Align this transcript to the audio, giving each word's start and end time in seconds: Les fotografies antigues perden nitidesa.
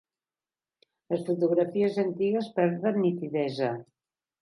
Les 1.13 1.27
fotografies 1.27 2.01
antigues 2.07 2.51
perden 2.59 3.01
nitidesa. 3.07 3.75